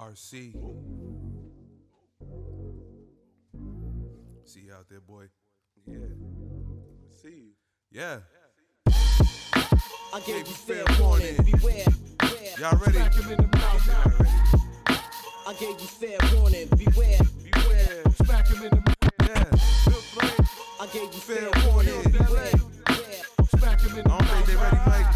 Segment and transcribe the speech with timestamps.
[0.00, 0.54] RC.
[4.46, 5.24] See you out there, boy.
[5.86, 5.98] Yeah.
[7.22, 7.50] See you.
[7.92, 8.20] Yeah.
[10.12, 11.36] I gave you fair fair warning.
[11.36, 11.52] warning.
[11.52, 11.84] Beware.
[12.18, 12.54] beware.
[12.58, 12.92] Y'all ready?
[12.92, 13.88] Smack him in the mouth.
[15.46, 16.68] I gave you fair warning.
[16.68, 17.18] Beware.
[17.44, 18.02] Beware.
[18.24, 18.80] Smack him in the
[19.28, 19.44] Yeah.
[20.80, 21.94] I gave you Fair fair warning.
[21.94, 22.12] warning.
[22.12, 22.52] Beware.
[22.86, 23.24] Beware.
[23.58, 25.14] Smack him in the I don't think they ready, Mike.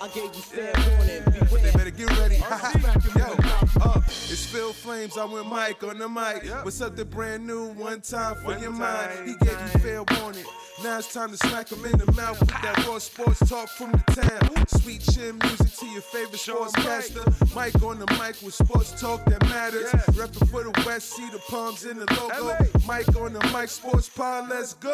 [0.00, 1.22] I gave you fair warning.
[1.24, 1.72] But they Beware.
[1.72, 2.36] better get ready.
[2.36, 3.67] Smack him in the mouth.
[3.80, 5.16] Uh, it's Phil Flames.
[5.16, 6.44] I'm with Mike on the mic.
[6.64, 8.78] With something brand new, one time for One your time.
[8.80, 9.28] mind.
[9.28, 10.44] He gave you fair warning.
[10.84, 13.90] Now it's time to smack him in the mouth with that raw sports talk from
[13.92, 14.66] the town.
[14.80, 17.54] Sweet chin music to your favorite Show 'em sportscaster.
[17.54, 19.88] Mike on the mic with sports talk that matters.
[19.92, 20.00] Yeah.
[20.14, 22.56] Reppin' for the West, see the palms in the logo.
[22.86, 24.92] Mike on the mic, sports pod, let's go.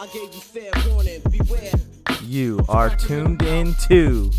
[0.00, 1.20] I gave you fair warning.
[1.30, 1.72] Beware.
[2.24, 4.30] You are tuned into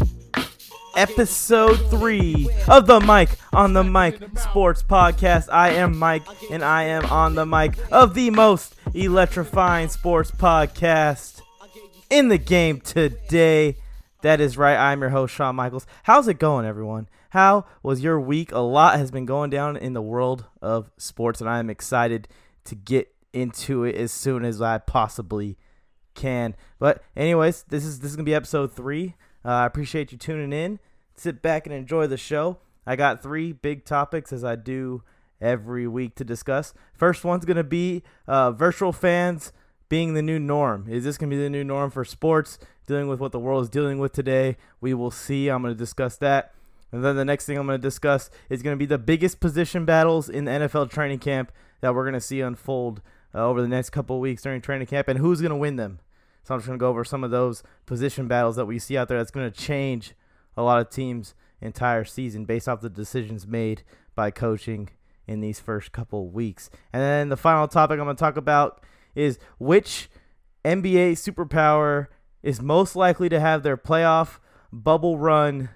[0.96, 5.48] episode three of the Mike on the Mic Sports Podcast.
[5.52, 11.42] I am Mike, and I am on the mic of the most electrifying sports podcast
[12.10, 13.78] in the game today.
[14.22, 14.78] That is right.
[14.78, 15.88] I'm your host, Shawn Michaels.
[16.04, 17.10] How's it going, everyone?
[17.32, 18.52] How was your week?
[18.52, 22.28] A lot has been going down in the world of sports, and I am excited
[22.66, 25.58] to get into it as soon as I possibly
[26.14, 26.56] can.
[26.78, 29.16] But anyways, this is this is gonna be episode three.
[29.44, 30.80] Uh, I appreciate you tuning in.
[31.16, 32.58] Sit back and enjoy the show.
[32.86, 35.04] I got three big topics as I do
[35.40, 36.74] every week to discuss.
[36.94, 39.52] First one's gonna be uh, virtual fans
[39.90, 40.88] being the new norm.
[40.90, 42.60] Is this gonna be the new norm for sports?
[42.88, 45.50] Dealing with what the world is dealing with today, we will see.
[45.50, 46.54] I'm gonna discuss that.
[46.92, 49.40] And then the next thing I'm going to discuss is going to be the biggest
[49.40, 53.02] position battles in the NFL training camp that we're going to see unfold
[53.34, 56.00] uh, over the next couple weeks during training camp and who's going to win them.
[56.44, 58.98] So I'm just going to go over some of those position battles that we see
[58.98, 60.14] out there that's going to change
[60.58, 63.84] a lot of teams' entire season based off the decisions made
[64.16, 64.90] by coaching
[65.28, 66.70] in these first couple weeks.
[66.92, 68.84] And then the final topic I'm going to talk about
[69.16, 70.10] is which
[70.66, 72.08] NBA superpower
[72.44, 74.40] is most likely to have their playoff
[74.72, 75.70] bubble run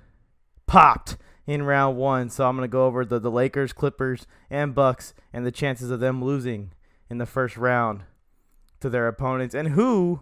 [0.68, 2.30] popped in round one.
[2.30, 5.92] So I'm going to go over the, the Lakers, Clippers, and Bucks and the chances
[5.92, 6.72] of them losing
[7.10, 8.04] in the first round
[8.80, 10.22] to their opponents and who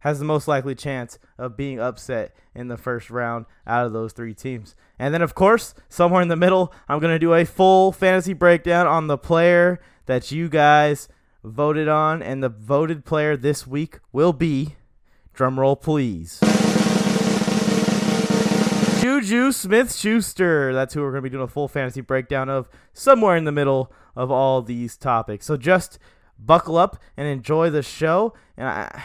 [0.00, 4.12] has the most likely chance of being upset in the first round out of those
[4.12, 4.74] three teams.
[4.98, 8.32] And then, of course, somewhere in the middle, I'm going to do a full fantasy
[8.32, 11.08] breakdown on the player that you guys
[11.44, 12.22] voted on.
[12.22, 14.76] And the voted player this week will be,
[15.34, 16.40] drumroll please.
[19.00, 20.74] Juju Smith Schuster.
[20.74, 23.52] That's who we're going to be doing a full fantasy breakdown of somewhere in the
[23.52, 25.46] middle of all these topics.
[25.46, 25.98] So just
[26.38, 28.34] buckle up and enjoy the show.
[28.56, 29.02] And I,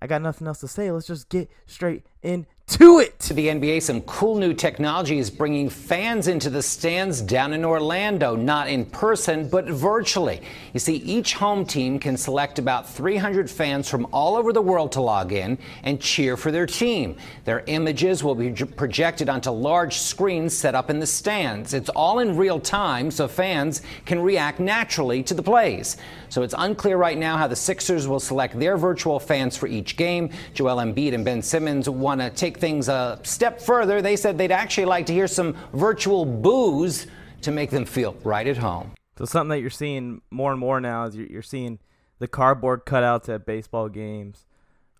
[0.00, 0.90] I got nothing else to say.
[0.90, 3.18] Let's just get straight into it.
[3.20, 7.64] To the NBA, some cool new technology is bringing fans into the stands down in
[7.64, 10.42] Orlando, not in person, but virtually.
[10.72, 14.92] You see, each home team can select about 300 fans from all over the world
[14.92, 17.16] to log in and cheer for their team.
[17.44, 21.74] Their images will be projected onto large screens set up in the stands.
[21.74, 25.96] It's all in real time, so fans can react naturally to the plays.
[26.28, 29.96] So it's unclear right now how the Sixers will select their virtual fans for each
[29.96, 30.30] game.
[30.54, 34.02] Joel Embiid and Ben Simmons want to take things a step further.
[34.02, 37.06] They said they'd actually like to hear some virtual boos
[37.42, 38.92] to make them feel right at home.
[39.16, 41.78] So something that you're seeing more and more now is you're, seeing
[42.18, 44.44] the cardboard cutouts at baseball games,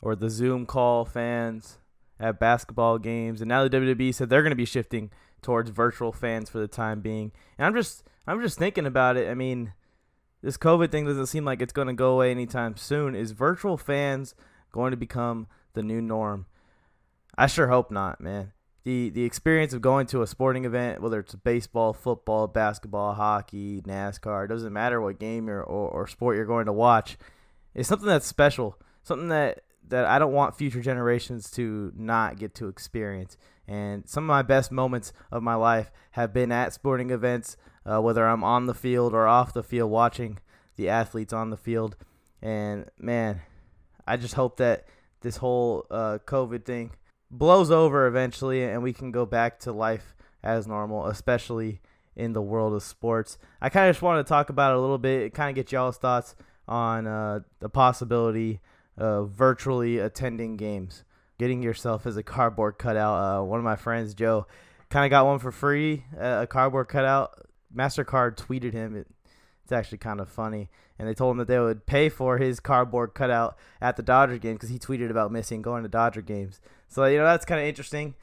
[0.00, 1.78] or the Zoom call fans
[2.18, 5.10] at basketball games, and now the WWE said they're going to be shifting
[5.42, 7.32] towards virtual fans for the time being.
[7.58, 9.28] And I'm just I'm just thinking about it.
[9.28, 9.72] I mean,
[10.42, 13.14] this COVID thing doesn't seem like it's going to go away anytime soon.
[13.14, 14.34] Is virtual fans
[14.72, 16.46] going to become the new norm?
[17.36, 18.52] I sure hope not, man.
[18.84, 23.82] The the experience of going to a sporting event, whether it's baseball, football, basketball, hockey,
[23.82, 27.18] NASCAR, it doesn't matter what game or, or, or sport you're going to watch,
[27.74, 28.78] is something that's special.
[29.02, 33.36] Something that, that I don't want future generations to not get to experience.
[33.68, 38.00] And some of my best moments of my life have been at sporting events, uh,
[38.00, 40.38] whether I'm on the field or off the field watching
[40.76, 41.96] the athletes on the field.
[42.40, 43.42] And man,
[44.06, 44.86] I just hope that
[45.20, 46.92] this whole uh, COVID thing
[47.30, 51.82] blows over eventually and we can go back to life as normal, especially
[52.16, 53.38] in the world of sports.
[53.60, 55.72] I kind of just wanted to talk about it a little bit, kind of get
[55.72, 56.34] y'all's thoughts
[56.66, 58.60] on uh, the possibility
[58.96, 61.04] of virtually attending games,
[61.38, 63.14] getting yourself as a cardboard cutout.
[63.14, 64.46] Uh, one of my friends, Joe,
[64.90, 67.46] kind of got one for free, uh, a cardboard cutout.
[67.74, 68.96] MasterCard tweeted him.
[68.96, 69.06] It,
[69.62, 70.70] it's actually kind of funny.
[70.98, 74.38] And they told him that they would pay for his cardboard cutout at the Dodger
[74.38, 76.60] game because he tweeted about missing going to Dodger games.
[76.88, 78.14] So, you know, that's kind of interesting.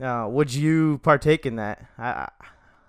[0.00, 1.84] Uh, would you partake in that?
[1.98, 2.28] I,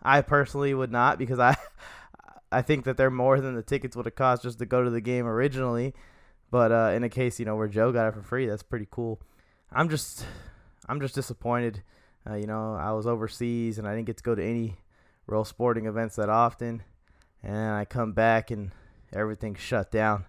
[0.02, 1.56] I personally would not because I
[2.52, 4.90] I think that they're more than the tickets would have cost just to go to
[4.92, 5.94] the game originally.
[6.52, 8.88] But uh, in a case, you know, where Joe got it for free, that's pretty
[8.92, 9.20] cool.
[9.76, 10.26] I'm just
[10.88, 11.82] I'm just disappointed.
[12.30, 14.78] Uh, you know, I was overseas and I didn't get to go to any
[15.28, 16.84] real sporting events that often.
[17.42, 18.72] And I come back and
[19.12, 20.26] everything's shut down.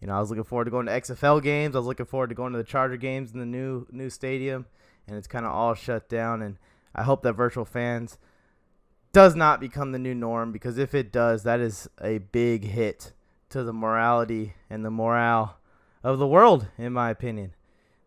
[0.00, 1.74] You know, I was looking forward to going to XFL games.
[1.74, 4.66] I was looking forward to going to the Charger games in the new new stadium,
[5.06, 6.42] and it's kind of all shut down.
[6.42, 6.56] And
[6.94, 8.18] I hope that virtual fans
[9.12, 13.12] does not become the new norm because if it does, that is a big hit
[13.50, 15.58] to the morality and the morale
[16.04, 17.52] of the world, in my opinion.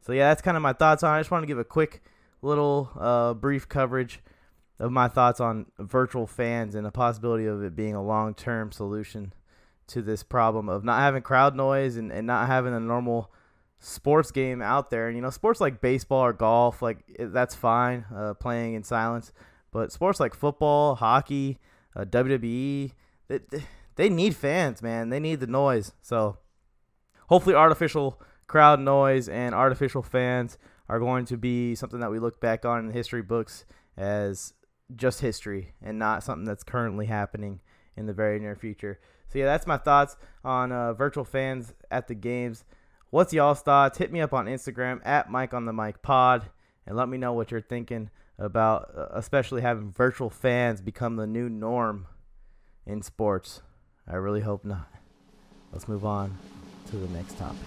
[0.01, 1.13] So yeah, that's kind of my thoughts on.
[1.13, 1.17] it.
[1.17, 2.01] I just want to give a quick
[2.41, 4.19] little uh, brief coverage
[4.79, 8.71] of my thoughts on virtual fans and the possibility of it being a long term
[8.71, 9.33] solution
[9.87, 13.31] to this problem of not having crowd noise and, and not having a normal
[13.79, 15.07] sports game out there.
[15.07, 19.31] And you know, sports like baseball or golf, like that's fine, uh, playing in silence.
[19.71, 21.59] But sports like football, hockey,
[21.95, 22.91] uh, WWE,
[23.27, 23.39] they,
[23.95, 25.09] they need fans, man.
[25.09, 25.93] They need the noise.
[26.01, 26.37] So
[27.27, 28.19] hopefully, artificial
[28.51, 30.57] crowd noise and artificial fans
[30.89, 33.63] are going to be something that we look back on in the history books
[33.95, 34.53] as
[34.93, 37.61] just history and not something that's currently happening
[37.95, 38.99] in the very near future.
[39.29, 42.65] So yeah, that's my thoughts on uh, virtual fans at the games.
[43.09, 43.97] What's y'all's thoughts?
[43.97, 46.49] Hit me up on Instagram at Mike on the Mic Pod
[46.85, 51.27] and let me know what you're thinking about, uh, especially having virtual fans become the
[51.27, 52.05] new norm
[52.85, 53.61] in sports.
[54.05, 54.91] I really hope not.
[55.71, 56.37] Let's move on
[56.89, 57.57] to the next topic.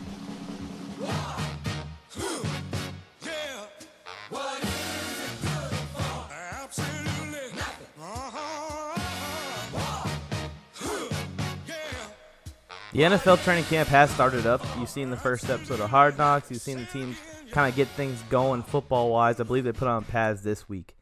[12.94, 14.64] The NFL training camp has started up.
[14.78, 16.48] You've seen the first episode of Hard Knocks.
[16.48, 17.16] You've seen the teams
[17.50, 19.40] kind of get things going football wise.
[19.40, 20.94] I believe they put on pads this week.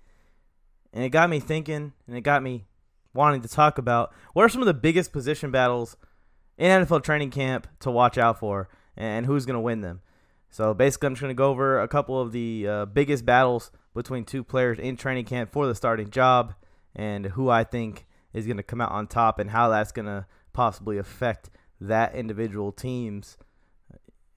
[0.95, 2.65] And it got me thinking, and it got me
[3.13, 5.99] wanting to talk about what are some of the biggest position battles
[6.57, 10.01] in NFL training camp to watch out for and who's going to win them.
[10.51, 13.71] So basically, I'm just going to go over a couple of the uh, biggest battles
[13.95, 16.55] between two players in training camp for the starting job
[16.95, 20.07] and who I think is going to come out on top and how that's going
[20.07, 21.51] to possibly affect
[21.81, 23.39] that individual team's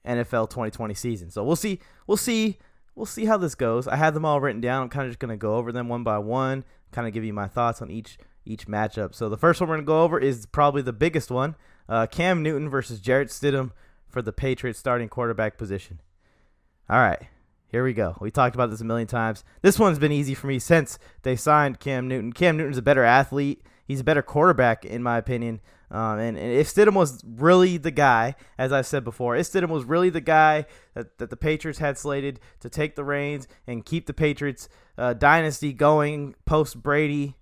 [0.06, 1.30] NFL 2020 season.
[1.30, 1.80] So we'll see.
[2.06, 2.58] We'll see.
[2.94, 3.86] We'll see how this goes.
[3.86, 4.84] I have them all written down.
[4.84, 7.34] I'm kind of just gonna go over them one by one, kind of give you
[7.34, 8.16] my thoughts on each
[8.46, 9.14] each matchup.
[9.14, 11.56] So the first one we're gonna go over is probably the biggest one:
[11.90, 13.72] uh, Cam Newton versus Jarrett Stidham
[14.16, 16.00] for the Patriots starting quarterback position.
[16.88, 17.20] All right,
[17.68, 18.16] here we go.
[18.18, 19.44] We talked about this a million times.
[19.60, 22.32] This one's been easy for me since they signed Cam Newton.
[22.32, 23.62] Cam Newton's a better athlete.
[23.84, 25.60] He's a better quarterback, in my opinion.
[25.90, 29.68] Um, and, and, if Stidham was really the guy, as I've said before, if Stidham
[29.68, 30.64] was really the guy
[30.94, 35.12] that, that the Patriots had slated to take the reins and keep the Patriots uh,
[35.12, 37.36] dynasty going post Brady,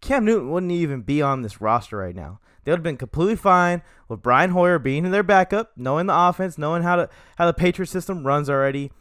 [0.00, 2.40] Cam Newton wouldn't even be on this roster right now.
[2.66, 6.18] They would have been completely fine with Brian Hoyer being in their backup, knowing the
[6.18, 7.08] offense, knowing how to
[7.38, 8.92] how the Patriot system runs already,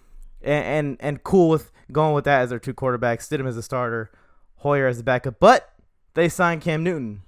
[0.41, 3.27] and, and and cool with going with that as their two quarterbacks.
[3.27, 4.11] Stidham as a starter,
[4.57, 5.41] Hoyer as the backup.
[5.41, 5.73] But
[6.13, 7.23] they signed Cam Newton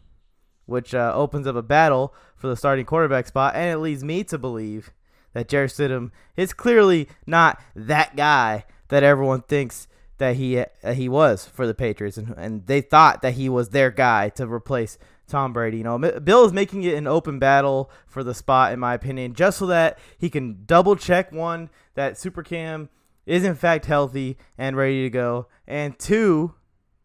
[0.67, 4.23] which uh, opens up a battle for the starting quarterback spot, and it leads me
[4.25, 4.91] to believe
[5.33, 9.87] that Jarrett Stidham is clearly not that guy that everyone thinks
[10.19, 13.69] that he uh, he was for the Patriots, and, and they thought that he was
[13.69, 15.77] their guy to replace Tom Brady.
[15.77, 19.33] You know, Bill is making it an open battle for the spot, in my opinion,
[19.33, 22.89] just so that he can double check one that Super Cam
[23.25, 26.53] is in fact healthy and ready to go, and two,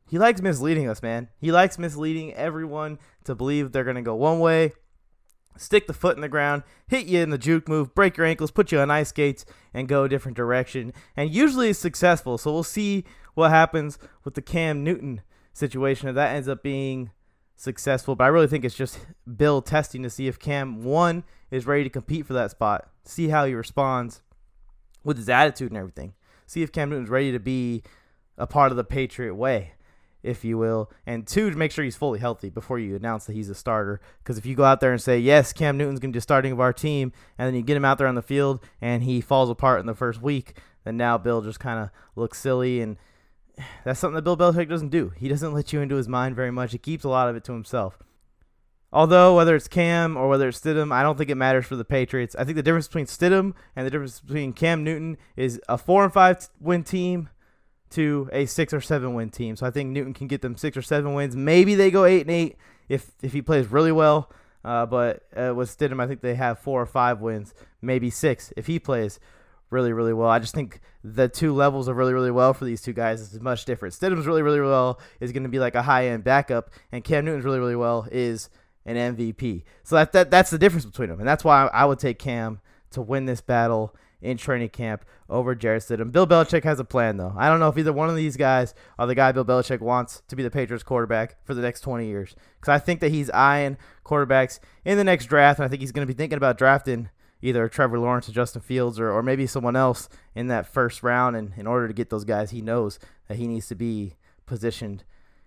[0.08, 1.28] he likes misleading us, man.
[1.40, 4.72] He likes misleading everyone to believe they're to go one way,
[5.56, 8.50] stick the foot in the ground, hit you in the juke move, break your ankles,
[8.50, 10.92] put you on ice skates, and go a different direction.
[11.16, 12.38] And usually it's successful.
[12.38, 17.10] So we'll see what happens with the Cam Newton situation if that ends up being
[17.62, 18.16] successful.
[18.16, 18.98] But I really think it's just
[19.36, 23.28] Bill testing to see if Cam, one, is ready to compete for that spot, see
[23.28, 24.22] how he responds
[25.04, 26.14] with his attitude and everything,
[26.46, 27.82] see if Cam Newton's ready to be
[28.36, 29.72] a part of the Patriot way
[30.22, 33.32] if you will, and two to make sure he's fully healthy before you announce that
[33.32, 34.00] he's a starter.
[34.22, 36.52] Because if you go out there and say yes, Cam Newton's going to be starting
[36.52, 39.20] of our team, and then you get him out there on the field and he
[39.20, 42.98] falls apart in the first week, then now Bill just kind of looks silly, and
[43.84, 45.12] that's something that Bill Belichick doesn't do.
[45.16, 46.72] He doesn't let you into his mind very much.
[46.72, 47.98] He keeps a lot of it to himself.
[48.92, 51.84] Although whether it's Cam or whether it's Stidham, I don't think it matters for the
[51.84, 52.36] Patriots.
[52.38, 56.04] I think the difference between Stidham and the difference between Cam Newton is a four
[56.04, 57.30] and five win team
[57.90, 59.56] to a six or seven win team.
[59.56, 61.34] So I think Newton can get them six or seven wins.
[61.34, 62.56] Maybe they go eight and eight
[62.88, 64.30] if if he plays really well.
[64.64, 68.52] Uh, but uh, with Stidham, I think they have four or five wins, maybe six
[68.56, 69.18] if he plays
[69.72, 70.28] really, really well.
[70.28, 73.40] I just think the two levels of really, really well for these two guys is
[73.40, 73.94] much different.
[73.94, 77.24] Stidham's really, really well is going to be like a high end backup, and Cam
[77.24, 78.50] Newton's really, really well is
[78.84, 79.64] an MVP.
[79.82, 82.60] So that, that that's the difference between them, and that's why I would take Cam
[82.90, 86.12] to win this battle in training camp over Jarrett Stidham.
[86.12, 87.34] Bill Belichick has a plan, though.
[87.36, 90.22] I don't know if either one of these guys are the guy Bill Belichick wants
[90.28, 92.36] to be the Patriots quarterback for the next 20 years.
[92.60, 95.90] Because I think that he's eyeing quarterbacks in the next draft, and I think he's
[95.90, 97.10] going to be thinking about drafting
[97.42, 101.36] either Trevor Lawrence or Justin Fields or, or maybe someone else in that first round.
[101.36, 104.14] And in order to get those guys, he knows that he needs to be
[104.46, 105.04] positioned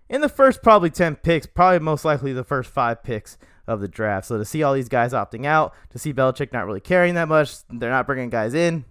[0.08, 3.88] in the first probably 10 picks, probably most likely the first five picks of the
[3.88, 4.26] draft.
[4.26, 7.28] So to see all these guys opting out, to see Belichick not really caring that
[7.28, 8.84] much, they're not bringing guys in.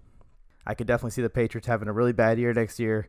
[0.68, 3.08] I could definitely see the Patriots having a really bad year next year.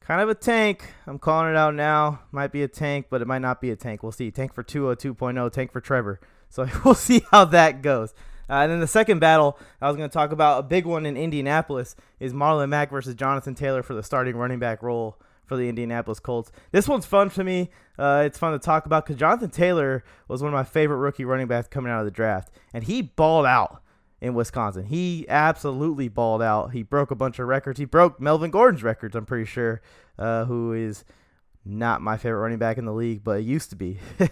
[0.00, 0.92] Kind of a tank.
[1.06, 2.22] I'm calling it out now.
[2.32, 4.02] Might be a tank, but it might not be a tank.
[4.02, 4.30] We'll see.
[4.32, 6.18] Tank for Tua 2.0, tank for Trevor.
[6.48, 8.14] So we'll see how that goes.
[8.48, 11.06] Uh, and then the second battle I was going to talk about, a big one
[11.06, 15.56] in Indianapolis, is Marlon Mack versus Jonathan Taylor for the starting running back role for
[15.56, 16.52] the Indianapolis Colts.
[16.70, 17.70] This one's fun for me.
[17.98, 21.24] Uh, it's fun to talk about because Jonathan Taylor was one of my favorite rookie
[21.24, 23.82] running backs coming out of the draft, and he balled out
[24.20, 24.86] in Wisconsin.
[24.86, 26.72] He absolutely balled out.
[26.72, 27.78] He broke a bunch of records.
[27.78, 29.82] He broke Melvin Gordon's records, I'm pretty sure,
[30.18, 31.04] uh, who is
[31.64, 33.98] not my favorite running back in the league, but it used to be.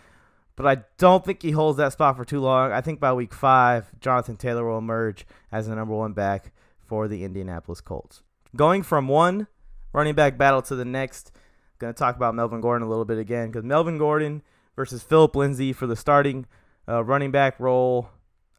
[0.56, 2.72] but I don't think he holds that spot for too long.
[2.72, 6.52] I think by week five, Jonathan Taylor will emerge as the number one back
[6.86, 8.22] for the Indianapolis Colts.
[8.56, 9.48] Going from one
[9.94, 13.06] running back battle to the next, I'm going to talk about Melvin Gordon a little
[13.06, 14.44] bit again because Melvin Gordon
[14.76, 16.46] versus Philip Lindsay for the starting
[16.88, 18.10] uh, running back role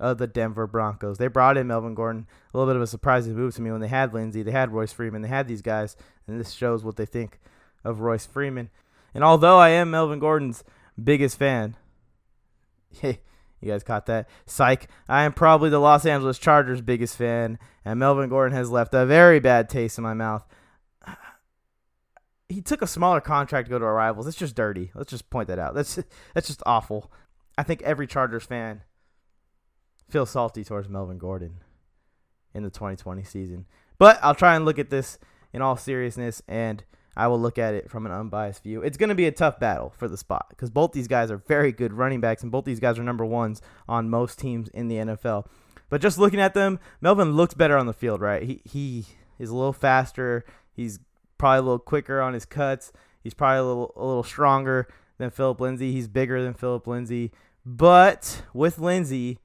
[0.00, 1.18] of the Denver Broncos.
[1.18, 2.26] They brought in Melvin Gordon.
[2.52, 4.72] A little bit of a surprising move to me when they had Lindsay, they had
[4.72, 5.96] Royce Freeman, they had these guys,
[6.26, 7.40] and this shows what they think
[7.84, 8.70] of Royce Freeman.
[9.14, 10.64] And although I am Melvin Gordon's
[11.02, 11.76] biggest fan,
[13.64, 14.28] you guys caught that?
[14.46, 14.88] Psych.
[15.08, 19.06] I am probably the Los Angeles Chargers' biggest fan, and Melvin Gordon has left a
[19.06, 20.46] very bad taste in my mouth.
[22.46, 24.26] He took a smaller contract to go to our rivals.
[24.26, 24.92] It's just dirty.
[24.94, 25.74] Let's just point that out.
[25.74, 25.98] That's
[26.34, 27.10] that's just awful.
[27.56, 28.82] I think every Chargers fan
[30.10, 31.60] feels salty towards Melvin Gordon
[32.52, 33.66] in the 2020 season.
[33.98, 35.18] But I'll try and look at this
[35.52, 36.84] in all seriousness and
[37.16, 38.82] I will look at it from an unbiased view.
[38.82, 41.36] It's going to be a tough battle for the spot because both these guys are
[41.36, 44.88] very good running backs and both these guys are number ones on most teams in
[44.88, 45.46] the NFL.
[45.88, 48.42] But just looking at them, Melvin looks better on the field, right?
[48.42, 49.06] He he
[49.38, 50.44] is a little faster.
[50.72, 50.98] He's
[51.38, 52.92] probably a little quicker on his cuts.
[53.22, 55.92] He's probably a little a little stronger than Philip Lindsay.
[55.92, 57.32] He's bigger than Philip Lindsay.
[57.64, 59.38] But with Lindsay,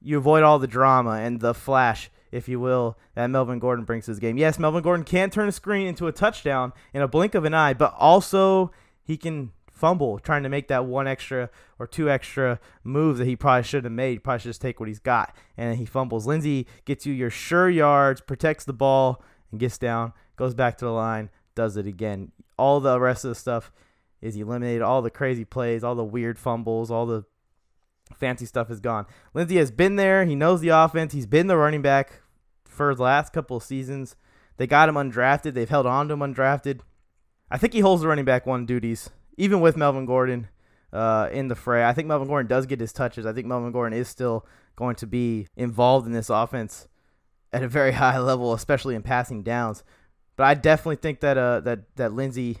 [0.00, 4.06] you avoid all the drama and the flash, if you will, that Melvin Gordon brings
[4.06, 4.36] his game.
[4.36, 7.54] Yes, Melvin Gordon can turn a screen into a touchdown in a blink of an
[7.54, 12.58] eye, but also he can fumble trying to make that one extra or two extra
[12.82, 14.24] moves that he probably should have made.
[14.24, 15.34] Probably should just take what he's got.
[15.56, 16.26] And he fumbles.
[16.26, 20.84] Lindsay gets you your sure yards, protects the ball, and gets down, goes back to
[20.84, 22.32] the line, does it again.
[22.58, 23.72] All the rest of the stuff
[24.20, 24.82] is eliminated.
[24.82, 27.24] All the crazy plays, all the weird fumbles, all the
[28.16, 29.06] fancy stuff is gone.
[29.34, 30.24] Lindsay has been there.
[30.24, 31.12] He knows the offense.
[31.12, 32.20] He's been the running back
[32.64, 34.16] for the last couple of seasons.
[34.56, 35.54] They got him undrafted.
[35.54, 36.80] They've held on to him undrafted.
[37.50, 40.48] I think he holds the running back one duties, even with Melvin Gordon
[40.92, 41.84] uh, in the fray.
[41.84, 43.24] I think Melvin Gordon does get his touches.
[43.24, 44.46] I think Melvin Gordon is still
[44.76, 46.88] going to be involved in this offense
[47.52, 49.82] at a very high level, especially in passing downs.
[50.36, 52.58] But I definitely think that uh, that that Lindsay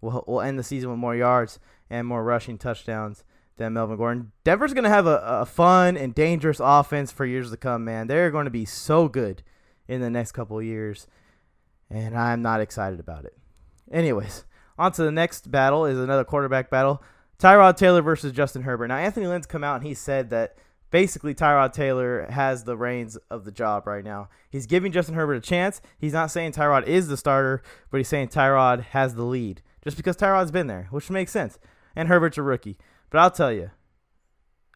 [0.00, 1.58] will will end the season with more yards
[1.90, 3.24] and more rushing touchdowns
[3.60, 4.32] than Melvin Gordon.
[4.42, 8.06] Denver's going to have a, a fun and dangerous offense for years to come, man.
[8.06, 9.42] They're going to be so good
[9.86, 11.06] in the next couple years,
[11.90, 13.36] and I'm not excited about it.
[13.92, 14.46] Anyways,
[14.78, 17.02] on to the next battle is another quarterback battle.
[17.38, 18.88] Tyrod Taylor versus Justin Herbert.
[18.88, 20.56] Now, Anthony Lynn's come out and he said that
[20.90, 24.30] basically Tyrod Taylor has the reins of the job right now.
[24.48, 25.82] He's giving Justin Herbert a chance.
[25.98, 29.60] He's not saying Tyrod is the starter, but he's saying Tyrod has the lead.
[29.82, 31.58] just because Tyrod's been there, which makes sense.
[31.96, 32.78] And Herbert's a rookie.
[33.10, 33.70] But I'll tell you,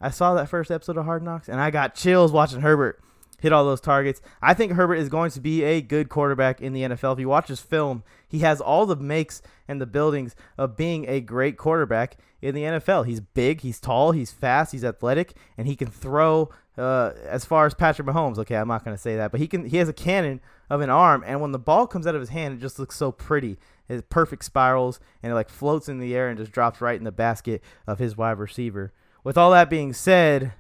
[0.01, 3.01] I saw that first episode of Hard Knocks and I got chills watching Herbert
[3.41, 4.23] hit all those targets.
[4.41, 7.13] I think Herbert is going to be a good quarterback in the NFL.
[7.13, 11.07] If you watch his film, he has all the makes and the buildings of being
[11.09, 13.07] a great quarterback in the NFL.
[13.07, 17.67] He's big, he's tall, he's fast, he's athletic, and he can throw uh, as far
[17.67, 18.39] as Patrick Mahomes.
[18.39, 19.67] Okay, I'm not going to say that, but he can.
[19.67, 22.31] He has a cannon of an arm, and when the ball comes out of his
[22.31, 23.59] hand, it just looks so pretty.
[23.89, 27.05] His perfect spirals, and it like floats in the air and just drops right in
[27.05, 28.93] the basket of his wide receiver.
[29.23, 30.53] With all that being said,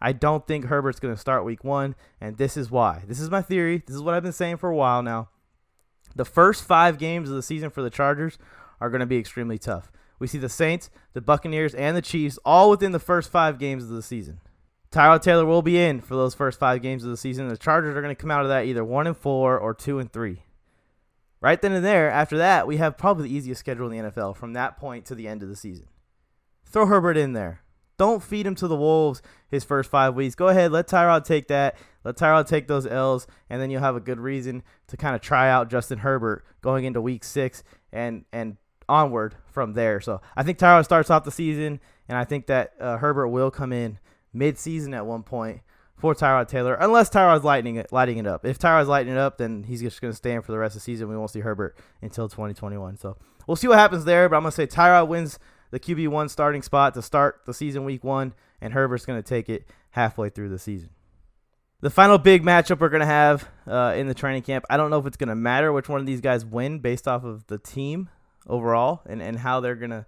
[0.00, 3.02] I don't think Herbert's going to start week one, and this is why.
[3.06, 3.82] This is my theory.
[3.86, 5.30] This is what I've been saying for a while now.
[6.14, 8.38] The first five games of the season for the Chargers
[8.80, 9.90] are going to be extremely tough.
[10.18, 13.84] We see the Saints, the Buccaneers, and the Chiefs all within the first five games
[13.84, 14.40] of the season.
[14.90, 17.48] Tyrod Taylor will be in for those first five games of the season.
[17.48, 19.98] The Chargers are going to come out of that either one and four or two
[19.98, 20.42] and three.
[21.40, 24.36] Right then and there, after that, we have probably the easiest schedule in the NFL
[24.36, 25.86] from that point to the end of the season.
[26.64, 27.60] Throw Herbert in there.
[27.96, 30.34] Don't feed him to the Wolves his first five weeks.
[30.34, 31.76] Go ahead, let Tyrod take that.
[32.04, 35.20] Let Tyrod take those L's, and then you'll have a good reason to kind of
[35.20, 38.56] try out Justin Herbert going into week six and and
[38.88, 40.00] onward from there.
[40.00, 43.50] So I think Tyrod starts off the season, and I think that uh, Herbert will
[43.50, 43.98] come in
[44.32, 45.60] mid-season at one point
[45.98, 48.44] for Tyrod Taylor, unless Tyrod's lighting it, lighting it up.
[48.44, 50.76] If Tyrod's lighting it up, then he's just going to stay in for the rest
[50.76, 51.08] of the season.
[51.08, 52.96] We won't see Herbert until 2021.
[52.98, 54.28] So we'll see what happens there.
[54.28, 55.38] But I'm going to say Tyrod wins
[55.70, 59.48] the QB1 starting spot to start the season week one, and Herbert's going to take
[59.48, 60.90] it halfway through the season.
[61.80, 64.90] The final big matchup we're going to have uh, in the training camp, I don't
[64.90, 67.46] know if it's going to matter which one of these guys win based off of
[67.46, 68.08] the team
[68.48, 70.06] overall and, and how they're going to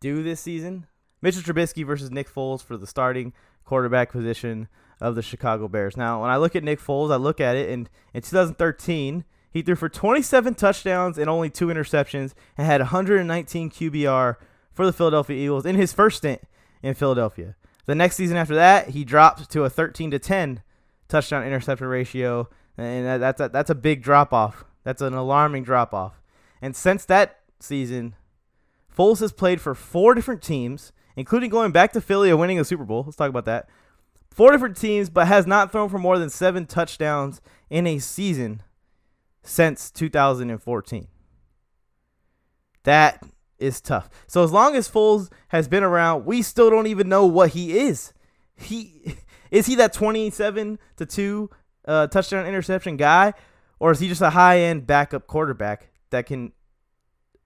[0.00, 0.86] do this season.
[1.20, 3.32] Mitchell Trubisky versus Nick Foles for the starting
[3.64, 4.68] quarterback position
[5.00, 5.96] of the Chicago Bears.
[5.96, 9.62] Now, when I look at Nick Foles, I look at it, and in 2013, he
[9.62, 14.36] threw for 27 touchdowns and only two interceptions and had 119 QBR
[14.72, 16.42] for the Philadelphia Eagles in his first stint
[16.82, 17.54] in Philadelphia.
[17.86, 20.62] The next season after that, he dropped to a 13 to 10
[21.08, 24.64] touchdown interception ratio, and that's a, that's a big drop off.
[24.82, 26.20] That's an alarming drop off.
[26.60, 28.16] And since that season,
[28.96, 32.64] Foles has played for four different teams, including going back to Philly and winning a
[32.64, 33.04] Super Bowl.
[33.04, 33.68] Let's talk about that.
[34.34, 38.64] Four different teams, but has not thrown for more than seven touchdowns in a season
[39.44, 41.06] since 2014.
[42.82, 43.22] That
[43.60, 44.10] is tough.
[44.26, 47.78] So as long as Foles has been around, we still don't even know what he
[47.78, 48.12] is.
[48.56, 49.14] He
[49.52, 51.50] is he that 27 to 2
[51.86, 53.34] uh, touchdown interception guy
[53.78, 56.50] or is he just a high-end backup quarterback that can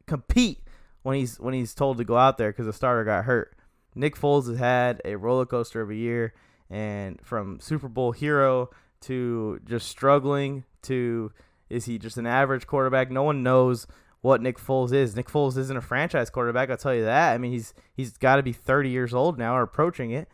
[0.06, 0.60] compete
[1.02, 3.54] when he's when he's told to go out there cuz the starter got hurt.
[3.94, 6.32] Nick Foles has had a roller coaster of a year
[6.70, 8.70] and from Super Bowl hero
[9.02, 11.32] to just struggling to
[11.68, 13.10] is he just an average quarterback?
[13.10, 13.86] No one knows
[14.20, 15.14] what Nick Foles is.
[15.14, 17.34] Nick Foles isn't a franchise quarterback, I'll tell you that.
[17.34, 20.28] I mean, he's he's got to be 30 years old now or approaching it.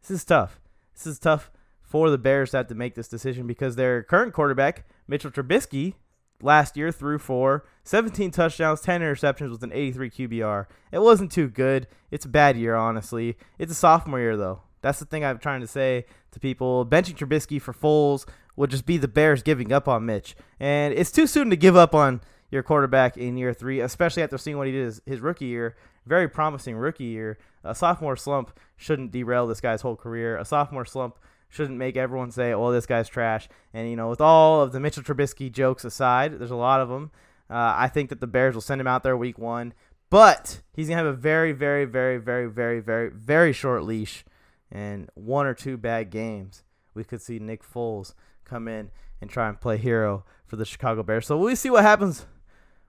[0.00, 0.60] This is tough.
[0.94, 1.50] This is tough
[1.82, 5.94] for the Bears to have to make this decision because their current quarterback, Mitchell Trubisky,
[6.42, 10.66] last year threw for 17 touchdowns, 10 interceptions with an 83 QBR.
[10.92, 11.86] It wasn't too good.
[12.10, 13.36] It's a bad year, honestly.
[13.58, 14.62] It's a sophomore year, though.
[14.82, 16.86] That's the thing I'm trying to say to people.
[16.86, 20.34] Benching Trubisky for Foles would just be the Bears giving up on Mitch.
[20.58, 24.38] And it's too soon to give up on your quarterback in year three, especially after
[24.38, 25.76] seeing what he did his, his rookie year.
[26.06, 27.38] Very promising rookie year.
[27.62, 30.36] A sophomore slump shouldn't derail this guy's whole career.
[30.36, 34.20] A sophomore slump shouldn't make everyone say, "Oh, this guy's trash." And you know, with
[34.20, 37.10] all of the Mitchell Trubisky jokes aside, there's a lot of them.
[37.50, 39.74] Uh, I think that the Bears will send him out there week one,
[40.08, 44.24] but he's gonna have a very, very, very, very, very, very, very short leash,
[44.70, 46.64] and one or two bad games.
[46.94, 51.02] We could see Nick Foles come in and try and play hero for the Chicago
[51.02, 51.26] Bears.
[51.26, 52.26] So we'll see what happens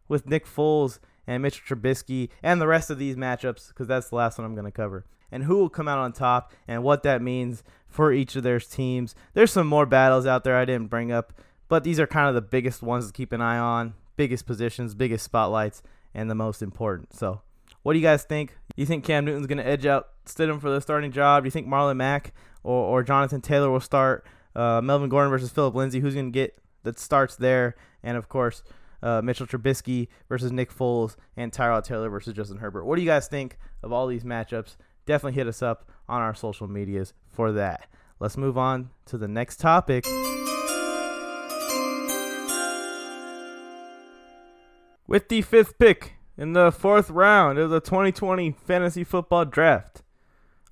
[0.08, 4.16] with Nick Foles and Mitchell Trubisky and the rest of these matchups because that's the
[4.16, 5.06] last one I'm going to cover.
[5.32, 8.60] And who will come out on top and what that means for each of their
[8.60, 9.16] teams.
[9.34, 11.34] There's some more battles out there I didn't bring up,
[11.68, 14.96] but these are kind of the biggest ones to keep an eye on, biggest positions,
[14.96, 17.14] biggest spotlights, and the most important.
[17.14, 17.42] So,
[17.84, 18.58] what do you guys think?
[18.76, 21.44] You think Cam Newton's going to edge out Stidham for the starting job?
[21.44, 24.26] Do you think Marlon Mack or, or Jonathan Taylor will start?
[24.56, 27.76] Uh, Melvin Gordon versus Philip Lindsay, who's going to get that starts there?
[28.04, 28.64] And of course,
[29.04, 32.86] uh, Mitchell Trubisky versus Nick Foles, and Tyrod Taylor versus Justin Herbert.
[32.86, 34.76] What do you guys think of all these matchups?
[35.06, 37.88] Definitely hit us up on our social medias for that.
[38.20, 40.06] Let's move on to the next topic.
[45.08, 50.04] With the fifth pick in the fourth round of the 2020 Fantasy Football Draft,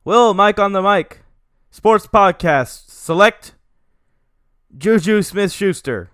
[0.04, 1.22] will Mike on the Mic
[1.72, 3.56] Sports Podcast select
[4.78, 6.10] Juju Smith Schuster?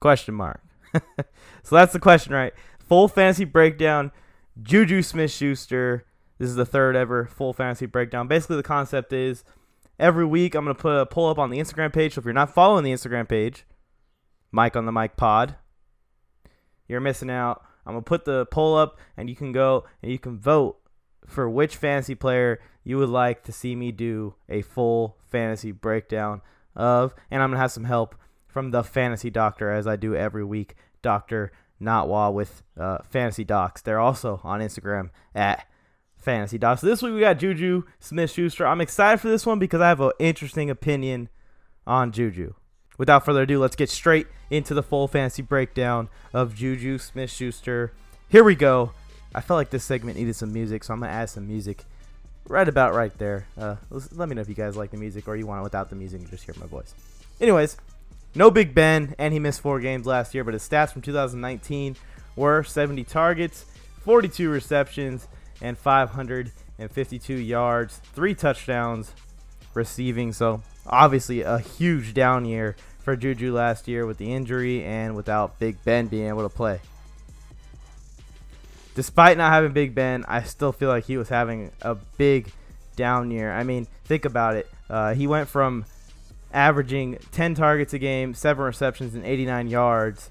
[0.00, 0.60] Question mark.
[1.62, 2.52] so that's the question, right?
[2.92, 4.12] full fantasy breakdown.
[4.62, 6.04] Juju Smith Schuster.
[6.36, 8.28] This is the third ever full fantasy breakdown.
[8.28, 9.44] Basically, the concept is
[9.98, 12.12] every week I'm to put a pull up on the Instagram page.
[12.12, 13.64] So if you're not following the Instagram page,
[14.50, 15.54] Mike on the Mic Pod,
[16.86, 17.64] you're missing out.
[17.86, 20.78] I'm to put the poll up and you can go and you can vote
[21.26, 26.42] for which fantasy player you would like to see me do a full fantasy breakdown
[26.74, 27.14] of.
[27.30, 28.14] And I'm going to have some help
[28.46, 31.52] from the fantasy doctor as I do every week, Dr.
[31.80, 33.82] Notwa with uh, Fantasy Docs.
[33.82, 35.66] They're also on Instagram at
[36.16, 36.82] Fantasy Docs.
[36.82, 38.66] So this week we got Juju Smith Schuster.
[38.66, 41.28] I'm excited for this one because I have an interesting opinion
[41.86, 42.54] on Juju.
[42.98, 47.92] Without further ado, let's get straight into the full fantasy breakdown of Juju Smith Schuster.
[48.28, 48.92] Here we go.
[49.34, 51.84] I felt like this segment needed some music, so I'm to add some music
[52.48, 53.46] right about right there.
[53.56, 55.90] Uh, let me know if you guys like the music or you want it without
[55.90, 56.94] the music and just hear my voice.
[57.40, 57.76] Anyways,
[58.34, 61.96] no Big Ben, and he missed four games last year, but his stats from 2019
[62.36, 63.64] were 70 targets,
[64.04, 65.28] 42 receptions,
[65.60, 69.12] and 552 yards, three touchdowns
[69.74, 70.32] receiving.
[70.32, 75.58] So, obviously, a huge down year for Juju last year with the injury and without
[75.58, 76.80] Big Ben being able to play.
[78.94, 82.52] Despite not having Big Ben, I still feel like he was having a big
[82.96, 83.52] down year.
[83.52, 84.68] I mean, think about it.
[84.90, 85.86] Uh, he went from
[86.52, 90.30] averaging 10 targets a game, 7 receptions, and 89 yards,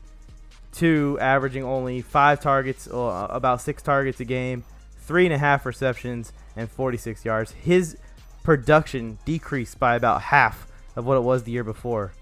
[0.73, 4.63] to averaging only 5 targets, uh, about 6 targets a game,
[5.07, 7.51] 3.5 receptions, and 46 yards.
[7.51, 7.97] His
[8.43, 12.13] production decreased by about half of what it was the year before.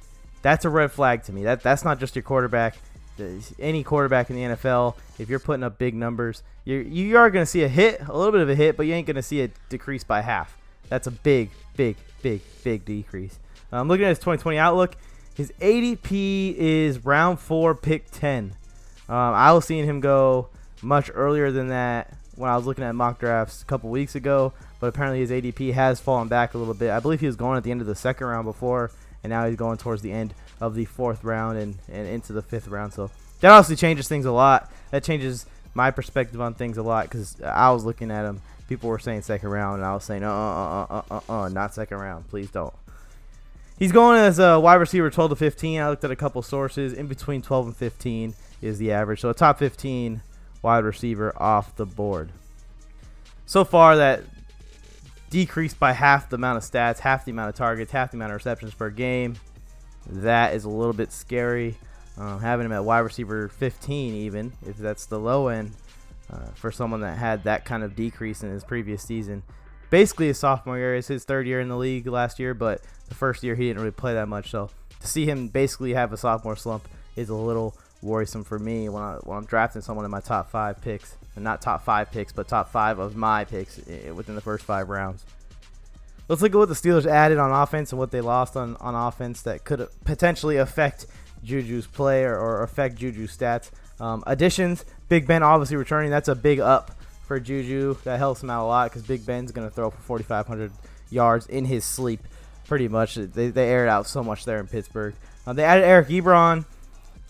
[0.42, 1.44] That's a red flag to me.
[1.44, 2.78] That That's not just your quarterback.
[3.60, 7.44] Any quarterback in the NFL, if you're putting up big numbers, you're, you are going
[7.44, 9.24] to see a hit, a little bit of a hit, but you ain't going to
[9.24, 10.58] see it decrease by half.
[10.90, 13.40] That's a big, big, big, big decrease.
[13.72, 14.96] I'm looking at his 2020 outlook.
[15.36, 18.56] His ADP is round four, pick 10.
[19.08, 20.50] Um, I was seeing him go
[20.82, 24.54] much earlier than that when I was looking at mock drafts a couple weeks ago,
[24.80, 26.90] but apparently his ADP has fallen back a little bit.
[26.90, 28.92] I believe he was going at the end of the second round before,
[29.24, 32.42] and now he's going towards the end of the fourth round and, and into the
[32.42, 32.94] fifth round.
[32.94, 33.10] So
[33.42, 34.72] that obviously changes things a lot.
[34.92, 38.42] That changes my perspective on things a lot because I was looking at him.
[38.68, 41.50] People were saying second round, and I was saying, uh, uh, uh, uh, uh, uh,
[41.50, 42.28] not second round.
[42.30, 42.74] Please don't.
[43.80, 45.80] He's going as a wide receiver 12 to 15.
[45.80, 46.94] I looked at a couple sources.
[46.94, 49.22] In between 12 and 15 is the average.
[49.22, 50.22] So a top 15
[50.62, 52.30] wide receiver off the board.
[53.46, 54.24] So far, that
[55.30, 58.32] decreased by half the amount of stats, half the amount of targets, half the amount
[58.32, 59.38] of receptions per game.
[60.10, 61.76] That is a little bit scary.
[62.18, 65.72] Uh, having him at wide receiver 15, even if that's the low end
[66.32, 69.44] uh, for someone that had that kind of decrease in his previous season.
[69.90, 73.16] Basically, his sophomore year is his third year in the league last year, but the
[73.16, 74.52] first year he didn't really play that much.
[74.52, 74.70] So
[75.00, 79.02] to see him basically have a sophomore slump is a little worrisome for me when,
[79.02, 81.16] I, when I'm drafting someone in my top five picks.
[81.36, 83.78] And not top five picks, but top five of my picks
[84.14, 85.24] within the first five rounds.
[86.30, 88.94] Let's look at what the Steelers added on offense and what they lost on, on
[88.94, 91.08] offense that could potentially affect
[91.44, 93.72] Juju's play or, or affect Juju's stats.
[94.00, 96.12] Um, additions, Big Ben obviously returning.
[96.12, 96.92] That's a big up
[97.28, 97.98] for Juju.
[98.04, 100.72] That helps him out a lot because Big Ben's going to throw for 4,500
[101.10, 102.22] yards in his sleep
[102.68, 103.16] pretty much.
[103.16, 105.16] They, they aired out so much there in Pittsburgh.
[105.48, 106.64] Uh, they added Eric Ebron.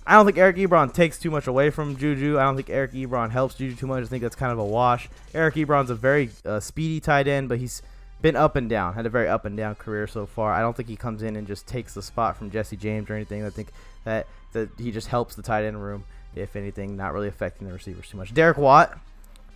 [0.06, 2.38] I don't think Eric Ebron takes too much away from Juju.
[2.38, 4.04] I don't think Eric Ebron helps Juju too much.
[4.04, 5.08] I think that's kind of a wash.
[5.34, 7.82] Eric Ebron's a very uh, speedy tight end, but he's
[8.22, 8.94] been up and down.
[8.94, 10.54] Had a very up and down career so far.
[10.54, 13.16] I don't think he comes in and just takes the spot from Jesse James or
[13.16, 13.46] anything.
[13.46, 13.70] I think
[14.04, 16.06] that that he just helps the tight end room,
[16.36, 18.34] if anything, not really affecting the receivers too much.
[18.34, 18.98] Derek Watt.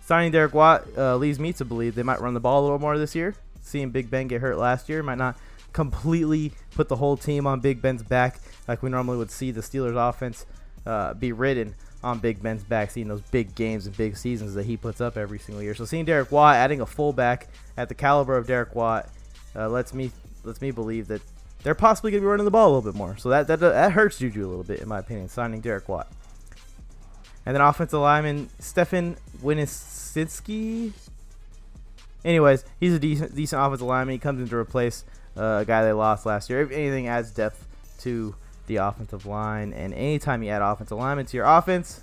[0.04, 2.78] Signing Derek Watt uh, leads me to believe they might run the ball a little
[2.78, 3.34] more this year.
[3.62, 5.36] Seeing Big Ben get hurt last year might not
[5.72, 9.62] completely put the whole team on Big Ben's back like we normally would see the
[9.62, 10.44] Steelers offense
[10.86, 11.74] uh, be ridden
[12.04, 15.16] on Big Ben's back, seeing those big games and big seasons that he puts up
[15.16, 15.74] every single year.
[15.74, 19.08] So seeing Derek Watt adding a fullback at the caliber of Derek Watt
[19.56, 20.12] uh, lets me
[20.44, 21.22] lets me believe that
[21.62, 23.16] they're possibly going to be running the ball a little bit more.
[23.16, 25.28] So that, that that hurts Juju a little bit in my opinion.
[25.28, 26.06] Signing Derek Watt.
[27.46, 30.92] And then offensive lineman Stefan Wisniewski.
[32.24, 34.12] Anyways, he's a decent decent offensive lineman.
[34.12, 35.04] He comes in to replace
[35.36, 36.60] uh, a guy they lost last year.
[36.60, 37.66] If anything, adds depth
[38.00, 38.34] to
[38.66, 39.72] the offensive line.
[39.72, 42.02] And anytime you add offensive linemen to your offense,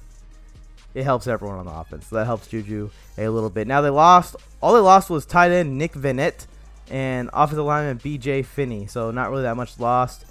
[0.93, 2.07] it helps everyone on the offense.
[2.07, 3.67] So that helps Juju a little bit.
[3.67, 4.35] Now they lost.
[4.61, 6.45] All they lost was tight end Nick Vannett
[6.89, 8.43] and offensive lineman B.J.
[8.43, 8.87] Finney.
[8.87, 10.25] So not really that much lost.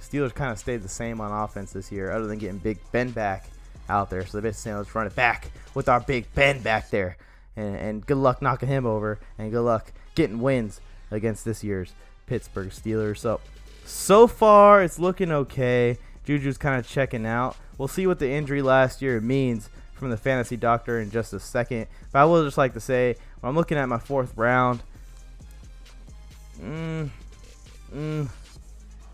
[0.00, 3.10] Steelers kind of stayed the same on offense this year, other than getting Big Ben
[3.10, 3.48] back
[3.88, 4.24] out there.
[4.24, 7.16] So they basically saying, let's run it back with our Big Ben back there.
[7.56, 11.92] And, and good luck knocking him over, and good luck getting wins against this year's
[12.26, 13.18] Pittsburgh Steelers.
[13.18, 13.40] So,
[13.84, 15.98] so far it's looking okay.
[16.24, 17.56] Juju's kind of checking out.
[17.78, 21.40] We'll see what the injury last year means from the fantasy doctor in just a
[21.40, 21.86] second.
[22.12, 24.82] But I will just like to say, when I'm looking at my fourth round,
[26.60, 27.08] mm,
[27.94, 28.28] mm,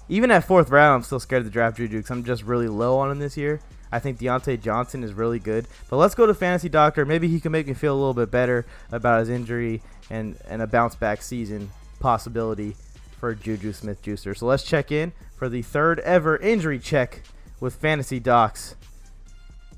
[0.09, 2.99] even at fourth round, I'm still scared to draft Juju because I'm just really low
[2.99, 3.61] on him this year.
[3.93, 5.67] I think Diontae Johnson is really good.
[5.89, 7.05] But let's go to Fantasy Doctor.
[7.05, 10.61] Maybe he can make me feel a little bit better about his injury and, and
[10.61, 12.77] a bounce back season possibility
[13.19, 14.37] for Juju Smith Juicer.
[14.37, 17.23] So let's check in for the third ever injury check
[17.61, 18.77] with Fantasy Docs,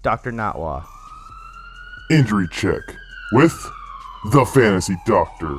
[0.03, 0.33] Dr.
[0.33, 0.85] Notwa.
[2.11, 2.81] Injury check
[3.33, 3.55] with
[4.33, 5.57] the Fantasy Doctor.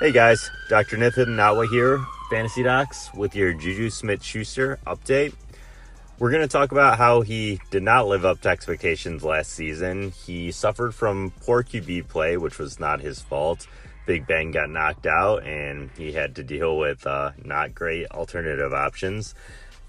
[0.00, 0.98] Hey guys, Dr.
[0.98, 5.32] Nathan Natwa here, Fantasy Docs, with your Juju Smith Schuster update.
[6.18, 10.12] We're going to talk about how he did not live up to expectations last season.
[10.12, 13.66] He suffered from poor QB play, which was not his fault.
[14.06, 18.72] Big Ben got knocked out, and he had to deal with uh, not great alternative
[18.72, 19.34] options.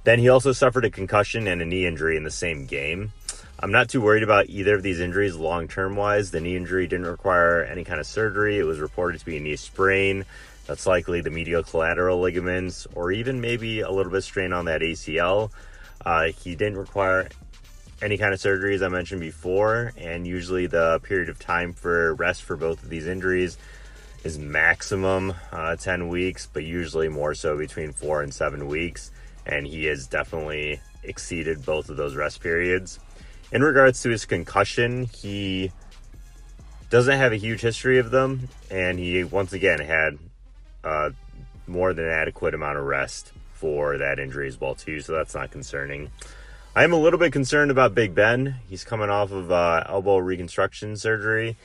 [0.03, 3.13] Then he also suffered a concussion and a knee injury in the same game.
[3.59, 6.31] I'm not too worried about either of these injuries long term wise.
[6.31, 8.57] The knee injury didn't require any kind of surgery.
[8.59, 10.25] It was reported to be a knee sprain.
[10.65, 14.81] That's likely the medial collateral ligaments, or even maybe a little bit strain on that
[14.81, 15.51] ACL.
[16.05, 17.29] Uh, he didn't require
[18.01, 22.13] any kind of surgery, as I mentioned before, and usually the period of time for
[22.15, 23.57] rest for both of these injuries
[24.23, 29.11] is maximum uh, 10 weeks, but usually more so between four and seven weeks.
[29.45, 32.99] And he has definitely exceeded both of those rest periods.
[33.51, 35.71] In regards to his concussion, he
[36.89, 40.17] doesn't have a huge history of them, and he once again had
[40.83, 41.09] uh,
[41.65, 44.99] more than adequate amount of rest for that injury as well too.
[44.99, 46.11] So that's not concerning.
[46.75, 48.55] I am a little bit concerned about Big Ben.
[48.69, 51.57] He's coming off of uh, elbow reconstruction surgery,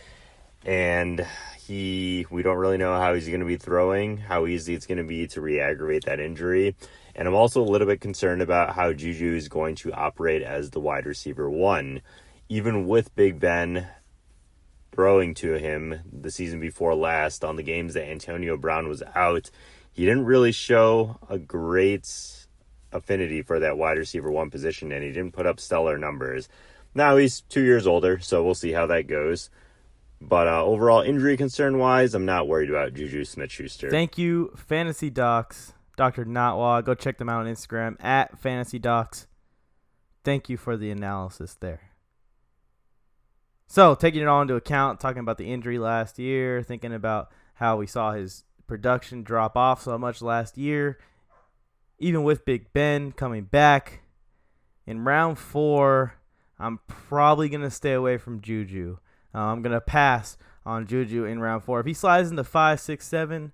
[0.64, 1.26] and
[1.72, 4.98] he we don't really know how he's going to be throwing, how easy it's going
[4.98, 6.76] to be to re-aggravate that injury.
[7.14, 10.70] And I'm also a little bit concerned about how Juju is going to operate as
[10.70, 12.02] the wide receiver one.
[12.48, 13.88] Even with Big Ben
[14.94, 19.50] throwing to him the season before last on the games that Antonio Brown was out,
[19.90, 22.06] he didn't really show a great
[22.92, 26.50] affinity for that wide receiver one position and he didn't put up stellar numbers.
[26.94, 29.48] Now he's two years older, so we'll see how that goes.
[30.28, 33.90] But uh, overall, injury concern wise, I'm not worried about Juju Smith Schuster.
[33.90, 36.24] Thank you, Fantasy Docs, Dr.
[36.24, 36.84] Notwa.
[36.84, 39.26] Go check them out on Instagram at Fantasy Docs.
[40.24, 41.90] Thank you for the analysis there.
[43.66, 47.76] So, taking it all into account, talking about the injury last year, thinking about how
[47.76, 50.98] we saw his production drop off so much last year,
[51.98, 54.02] even with Big Ben coming back
[54.86, 56.14] in round four,
[56.58, 58.98] I'm probably going to stay away from Juju.
[59.34, 61.80] Uh, I'm to pass on Juju in round four.
[61.80, 63.52] If he slides into five, six, seven,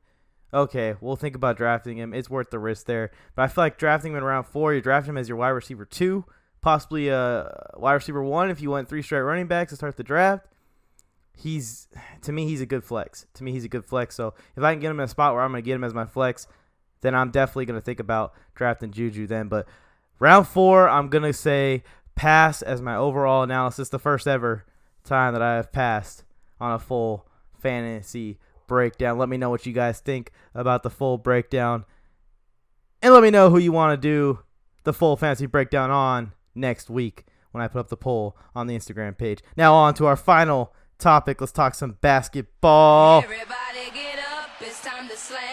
[0.52, 2.12] okay, we'll think about drafting him.
[2.12, 3.10] It's worth the risk there.
[3.34, 5.50] But I feel like drafting him in round four, you draft him as your wide
[5.50, 6.24] receiver two,
[6.60, 10.02] possibly a wide receiver one if you want three straight running backs to start the
[10.02, 10.46] draft.
[11.32, 11.86] He's
[12.22, 13.26] to me, he's a good flex.
[13.34, 14.16] To me, he's a good flex.
[14.16, 15.94] So if I can get him in a spot where I'm to get him as
[15.94, 16.48] my flex,
[17.00, 19.46] then I'm definitely to think about drafting Juju then.
[19.46, 19.68] But
[20.18, 21.84] round four, I'm to say
[22.16, 24.64] pass as my overall analysis, the first ever
[25.08, 26.24] time that I have passed
[26.60, 27.26] on a full
[27.58, 29.18] fantasy breakdown.
[29.18, 31.84] Let me know what you guys think about the full breakdown.
[33.02, 34.40] And let me know who you want to do
[34.84, 38.76] the full fantasy breakdown on next week when I put up the poll on the
[38.76, 39.40] Instagram page.
[39.56, 41.40] Now, on to our final topic.
[41.40, 43.22] Let's talk some basketball.
[43.22, 45.47] Everybody get up, it's time to slam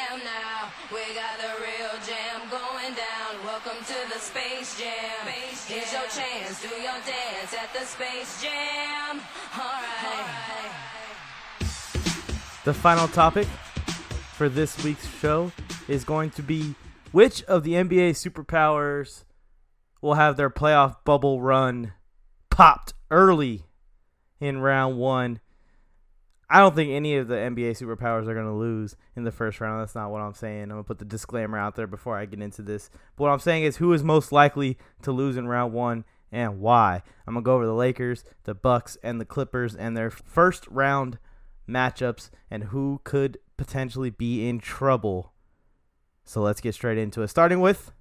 [6.61, 9.19] do your dance at the Space Jam.
[9.57, 10.71] Alright.
[12.63, 13.47] The final topic
[14.33, 15.51] for this week's show
[15.87, 16.75] is going to be
[17.11, 19.23] which of the NBA superpowers
[20.01, 21.93] will have their playoff bubble run
[22.49, 23.63] popped early
[24.39, 25.39] in round one.
[26.49, 29.59] I don't think any of the NBA superpowers are going to lose in the first
[29.59, 29.81] round.
[29.81, 30.63] That's not what I'm saying.
[30.63, 32.89] I'm going to put the disclaimer out there before I get into this.
[33.15, 36.59] But what I'm saying is who is most likely to lose in round one and
[36.59, 37.01] why.
[37.27, 41.17] I'm to go over the Lakers, the Bucks, and the Clippers and their first round
[41.67, 45.33] matchups and who could potentially be in trouble.
[46.23, 47.27] So let's get straight into it.
[47.29, 47.91] Starting with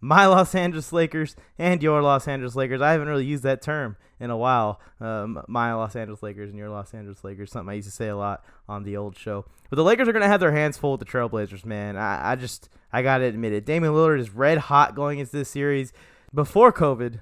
[0.00, 2.82] my Los Angeles Lakers and your Los Angeles Lakers.
[2.82, 4.80] I haven't really used that term in a while.
[5.00, 7.52] Um, my Los Angeles Lakers and your Los Angeles Lakers.
[7.52, 9.46] Something I used to say a lot on the old show.
[9.70, 11.96] But the Lakers are going to have their hands full with the Trailblazers, man.
[11.96, 13.64] I, I just, I got to admit it.
[13.64, 15.92] Damian Lillard is red hot going into this series.
[16.34, 17.20] Before COVID,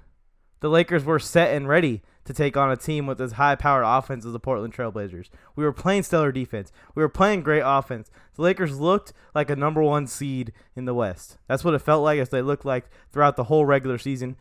[0.61, 3.85] the Lakers were set and ready to take on a team with as high powered
[3.85, 5.31] offense as the Portland Trailblazers.
[5.57, 6.71] We were playing stellar defense.
[6.95, 8.09] We were playing great offense.
[8.37, 11.39] The Lakers looked like a number one seed in the West.
[11.49, 14.37] That's what it felt like as they looked like throughout the whole regular season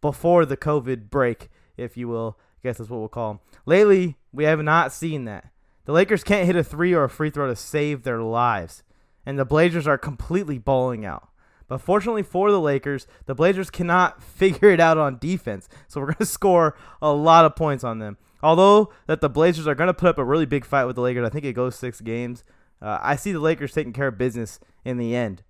[0.00, 2.38] before the COVID break, if you will.
[2.40, 3.40] I guess that's what we'll call them.
[3.66, 5.50] Lately, we have not seen that.
[5.84, 8.84] The Lakers can't hit a three or a free throw to save their lives,
[9.26, 11.28] and the Blazers are completely balling out.
[11.68, 16.06] But fortunately for the Lakers, the Blazers cannot figure it out on defense, so we're
[16.06, 18.18] going to score a lot of points on them.
[18.42, 21.02] Although that the Blazers are going to put up a really big fight with the
[21.02, 22.44] Lakers, I think it goes six games.
[22.82, 25.42] Uh, I see the Lakers taking care of business in the end.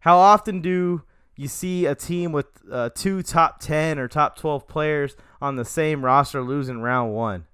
[0.00, 1.02] How often do
[1.36, 5.64] you see a team with uh, two top 10 or top 12 players on the
[5.66, 7.44] same roster losing round one?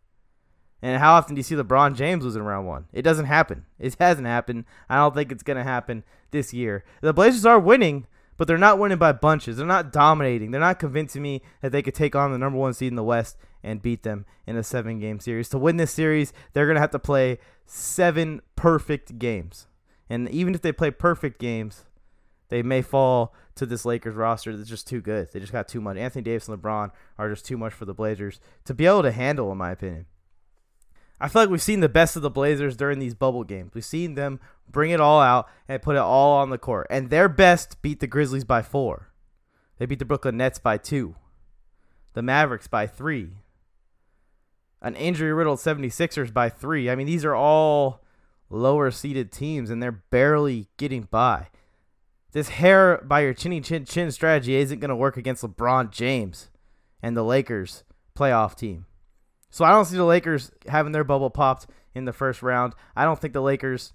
[0.83, 2.87] And how often do you see LeBron James losing round one?
[2.93, 3.65] It doesn't happen.
[3.81, 4.65] It hasn't happened.
[4.89, 6.85] I don't think it's going to happen this year.
[7.01, 9.57] The Blazers are winning, but they're not winning by bunches.
[9.57, 10.51] They're not dominating.
[10.51, 13.03] They're not convincing me that they could take on the number one seed in the
[13.03, 15.49] West and beat them in a seven game series.
[15.51, 19.67] To win this series, they're going to have to play seven perfect games.
[20.09, 21.85] And even if they play perfect games,
[22.49, 25.29] they may fall to this Lakers roster that's just too good.
[25.33, 25.97] They just got too much.
[25.97, 29.11] Anthony Davis and LeBron are just too much for the Blazers to be able to
[29.11, 30.07] handle, in my opinion.
[31.21, 33.73] I feel like we've seen the best of the Blazers during these bubble games.
[33.75, 36.87] We've seen them bring it all out and put it all on the court.
[36.91, 39.09] And their best beat the Grizzlies by four.
[39.79, 41.17] They beat the Brooklyn Nets by two.
[42.13, 43.39] The Mavericks by three.
[44.83, 46.91] An injury riddled 76ers by three.
[46.91, 48.03] I mean, these are all
[48.51, 51.49] lower seeded teams, and they're barely getting by.
[52.33, 56.51] This hair by your chinny chin chin strategy isn't going to work against LeBron James
[57.03, 57.83] and the Lakers
[58.15, 58.85] playoff team.
[59.57, 62.75] So I don't see the Lakers having their bubble popped in the first round.
[62.95, 63.95] I don't think the Lakers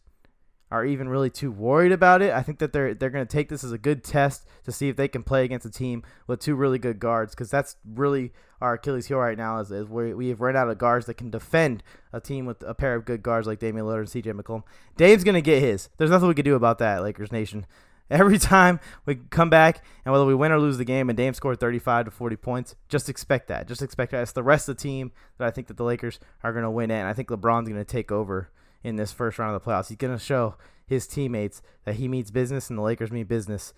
[0.71, 2.33] are even really too worried about it.
[2.33, 4.89] I think that they're they're going to take this as a good test to see
[4.89, 8.33] if they can play against a team with two really good guards because that's really
[8.59, 11.13] our Achilles heel right now is, is we, we have run out of guards that
[11.13, 14.33] can defend a team with a pair of good guards like Damian Lillard and CJ
[14.33, 14.63] McCollum.
[14.97, 15.89] Dame's going to get his.
[15.97, 17.67] There's nothing we can do about that, Lakers Nation.
[18.11, 21.33] Every time we come back and whether we win or lose the game and Dame
[21.33, 23.67] scored 35 to 40 points, just expect that.
[23.67, 24.21] Just expect that.
[24.21, 26.69] It's the rest of the team that I think that the Lakers are going to
[26.69, 26.99] win at.
[26.99, 28.51] And I think LeBron's going to take over
[28.83, 29.87] in this first round of the playoffs.
[29.87, 33.73] He's going to show his teammates that he means business and the Lakers mean business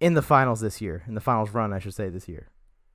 [0.00, 2.48] in the finals this year, in the finals run, I should say, this year.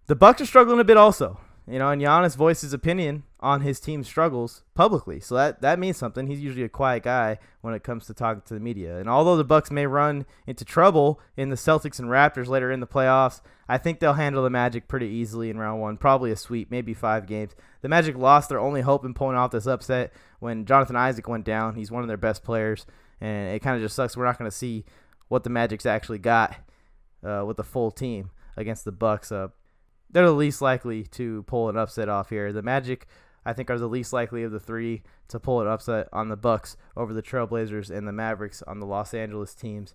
[0.07, 1.39] The Bucks are struggling a bit also.
[1.69, 5.19] You know, and Giannis voiced his opinion on his team's struggles publicly.
[5.19, 6.25] So that, that means something.
[6.25, 8.97] He's usually a quiet guy when it comes to talking to the media.
[8.97, 12.79] And although the Bucks may run into trouble in the Celtics and Raptors later in
[12.79, 15.97] the playoffs, I think they'll handle the Magic pretty easily in round one.
[15.97, 17.53] Probably a sweep, maybe five games.
[17.81, 21.45] The Magic lost their only hope in pulling off this upset when Jonathan Isaac went
[21.45, 21.75] down.
[21.75, 22.87] He's one of their best players,
[23.21, 24.17] and it kind of just sucks.
[24.17, 24.85] We're not going to see
[25.27, 26.55] what the Magic's actually got
[27.23, 29.31] uh, with the full team against the Bucks.
[29.31, 29.49] Uh,
[30.09, 32.51] they're the least likely to pull an upset off here.
[32.51, 33.07] The Magic,
[33.45, 36.37] I think, are the least likely of the three to pull an upset on the
[36.37, 39.93] Bucks over the Trailblazers and the Mavericks on the Los Angeles teams.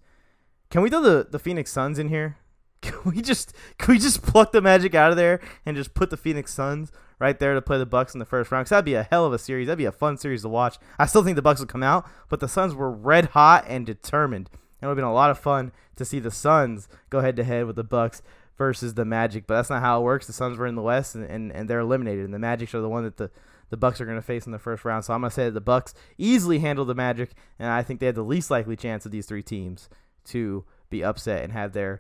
[0.71, 2.39] Can we throw the, the Phoenix Suns in here?
[2.85, 6.11] Can we just can we just pluck the Magic out of there and just put
[6.11, 8.67] the Phoenix Suns right there to play the Bucks in the first round?
[8.67, 9.69] Cause that'd be a hell of a series.
[9.69, 10.77] That'd be a fun series to watch.
[10.99, 13.87] I still think the Bucks will come out, but the Suns were red hot and
[13.87, 14.51] determined.
[14.53, 17.45] It would have been a lot of fun to see the Suns go head to
[17.45, 18.21] head with the Bucks
[18.57, 20.27] versus the Magic, but that's not how it works.
[20.27, 22.81] The Suns were in the West and, and, and they're eliminated, and the Magic are
[22.81, 23.31] the one that the
[23.71, 25.05] the Bucks are going to face in the first round.
[25.05, 27.99] So I'm going to say that the Bucks easily handle the Magic, and I think
[27.99, 29.89] they have the least likely chance of these three teams
[30.27, 31.99] to be upset and have their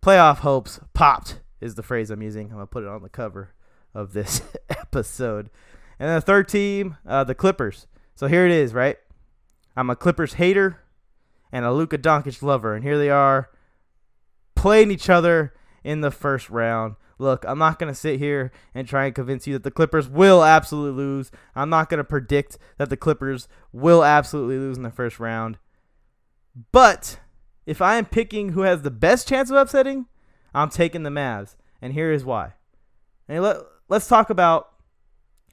[0.00, 1.40] playoff hopes popped.
[1.60, 2.46] Is the phrase I'm using.
[2.46, 3.52] I'm going to put it on the cover
[3.94, 5.50] of this episode.
[5.98, 7.86] And then the third team, uh, the Clippers.
[8.16, 8.96] So here it is, right?
[9.76, 10.80] I'm a Clippers hater
[11.52, 13.50] and a Luka Doncic lover, and here they are
[14.54, 15.52] playing each other
[15.84, 16.96] in the first round.
[17.18, 20.08] Look, I'm not going to sit here and try and convince you that the Clippers
[20.08, 21.30] will absolutely lose.
[21.54, 25.58] I'm not going to predict that the Clippers will absolutely lose in the first round.
[26.72, 27.20] But
[27.64, 30.06] if I am picking who has the best chance of upsetting,
[30.54, 31.54] I'm taking the Mavs.
[31.80, 32.54] And here is why.
[33.28, 34.70] And let, let's talk about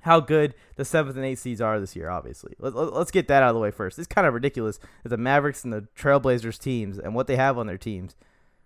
[0.01, 2.53] how good the seventh and eighth seeds are this year, obviously.
[2.57, 3.99] Let, let's get that out of the way first.
[3.99, 7.57] It's kind of ridiculous that the Mavericks and the Trailblazers teams and what they have
[7.57, 8.15] on their teams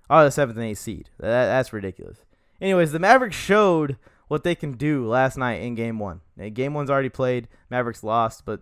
[0.09, 1.09] are the seventh and eighth seed.
[1.19, 2.19] That, that's ridiculous.
[2.61, 6.21] Anyways, the Mavericks showed what they can do last night in game one.
[6.37, 7.47] Now, game one's already played.
[7.69, 8.61] Mavericks lost, but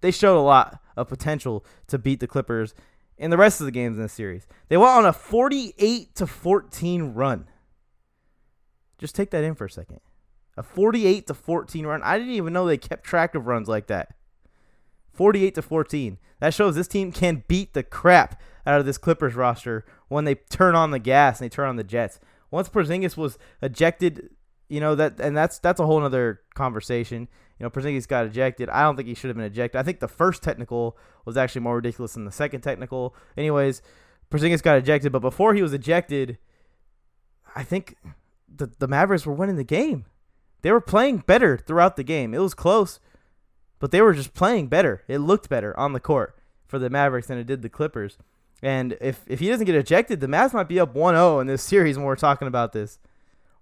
[0.00, 2.74] they showed a lot of potential to beat the Clippers
[3.18, 4.46] in the rest of the games in the series.
[4.68, 7.48] They went on a 48 to 14 run.
[8.98, 10.00] Just take that in for a second.
[10.56, 12.02] A 48 to 14 run.
[12.02, 14.14] I didn't even know they kept track of runs like that.
[15.12, 16.18] 48 to 14.
[16.40, 20.34] That shows this team can beat the crap out of this Clippers roster when they
[20.34, 22.20] turn on the gas and they turn on the Jets.
[22.50, 24.30] Once Porzingis was ejected,
[24.68, 27.28] you know that, and that's that's a whole other conversation.
[27.58, 28.68] You know, Porzingis got ejected.
[28.68, 29.78] I don't think he should have been ejected.
[29.78, 33.14] I think the first technical was actually more ridiculous than the second technical.
[33.36, 33.82] Anyways,
[34.30, 36.38] Porzingis got ejected, but before he was ejected,
[37.54, 37.96] I think
[38.54, 40.04] the the Mavericks were winning the game.
[40.62, 42.34] They were playing better throughout the game.
[42.34, 42.98] It was close,
[43.78, 45.04] but they were just playing better.
[45.08, 46.36] It looked better on the court
[46.66, 48.18] for the Mavericks than it did the Clippers.
[48.62, 51.46] And if, if he doesn't get ejected, the Mavs might be up 1 0 in
[51.46, 52.98] this series when we're talking about this.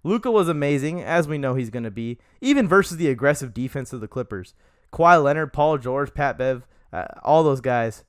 [0.03, 3.91] Luka was amazing, as we know he's going to be, even versus the aggressive defense
[3.91, 4.53] of the Clippers.
[4.93, 8.03] Kawhi Leonard, Paul George, Pat Bev, uh, all those guys.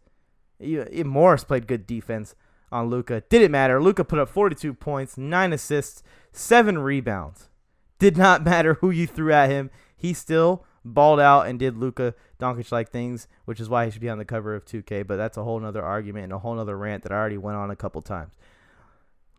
[0.60, 2.34] Morris played good defense
[2.70, 3.22] on Luka.
[3.28, 3.82] Didn't matter.
[3.82, 7.48] Luka put up 42 points, 9 assists, 7 rebounds.
[7.98, 9.70] Did not matter who you threw at him.
[9.96, 14.00] He still balled out and did Luka Doncic like things, which is why he should
[14.00, 15.06] be on the cover of 2K.
[15.06, 17.56] But that's a whole nother argument and a whole nother rant that I already went
[17.56, 18.34] on a couple times.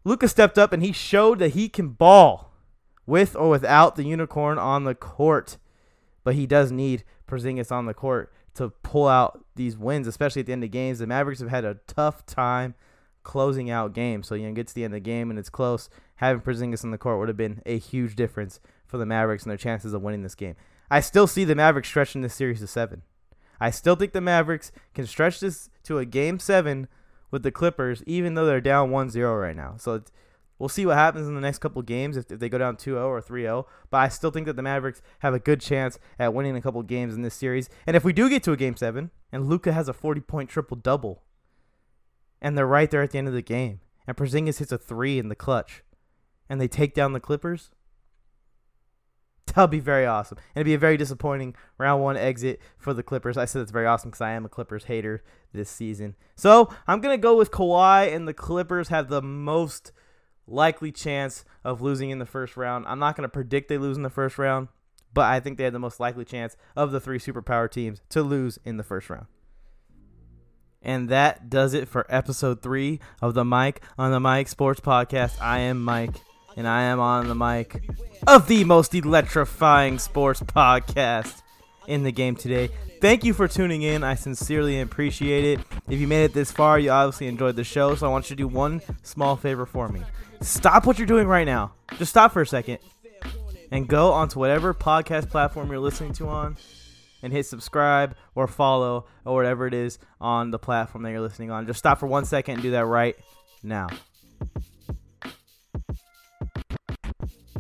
[0.04, 2.52] Luka stepped up and he showed that he can ball
[3.06, 5.58] with or without the unicorn on the court.
[6.24, 10.46] But he does need Porzingis on the court to pull out these wins, especially at
[10.46, 11.00] the end of games.
[11.00, 12.76] The Mavericks have had a tough time
[13.24, 14.28] closing out games.
[14.28, 15.90] So you know, get to the end of the game and it's close.
[16.16, 19.52] Having Porzingis on the court would have been a huge difference for the Mavericks and
[19.52, 20.56] their chances of winning this game.
[20.90, 23.02] I still see the Mavericks stretching this series to seven.
[23.60, 26.88] I still think the Mavericks can stretch this to a game seven
[27.32, 29.76] with the Clippers, even though they're down 1-0 right now.
[29.78, 30.02] So
[30.60, 33.04] we'll see what happens in the next couple games if, if they go down 2-0
[33.06, 33.66] or 3-0.
[33.90, 36.82] But I still think that the Mavericks have a good chance at winning a couple
[36.84, 37.70] games in this series.
[37.86, 41.24] And if we do get to a game seven and Luka has a 40-point triple-double,
[42.42, 45.20] and they're right there at the end of the game, and Porzingis hits a three
[45.20, 45.84] in the clutch,
[46.48, 47.72] and they take down the Clippers,
[49.58, 50.38] that'll be very awesome.
[50.54, 53.38] And it'd be a very disappointing round one exit for the Clippers.
[53.38, 56.16] I said it's very awesome because I am a Clippers hater this season.
[56.36, 59.92] So I'm gonna go with Kawhi, and the Clippers have the most
[60.46, 62.86] likely chance of losing in the first round.
[62.88, 64.68] I'm not gonna predict they lose in the first round,
[65.12, 68.22] but I think they have the most likely chance of the three superpower teams to
[68.22, 69.26] lose in the first round.
[70.84, 75.42] And that does it for episode three of the Mike on the Mic Sports Podcast.
[75.42, 76.14] I am Mike,
[76.58, 77.84] and I am on the mic
[78.26, 81.42] of the most electrifying sports podcast
[81.88, 82.70] in the game today.
[83.00, 84.04] Thank you for tuning in.
[84.04, 85.66] I sincerely appreciate it.
[85.88, 87.94] If you made it this far, you obviously enjoyed the show.
[87.96, 90.02] So I want you to do one small favor for me.
[90.42, 91.74] Stop what you're doing right now.
[91.98, 92.80] Just stop for a second
[93.72, 96.58] and go onto whatever podcast platform you're listening to on
[97.22, 101.52] and hit subscribe or follow or whatever it is on the platform that you're listening
[101.52, 101.68] on.
[101.68, 103.16] Just stop for one second and do that right
[103.62, 103.90] now.